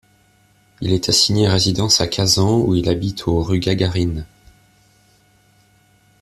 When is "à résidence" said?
1.45-2.01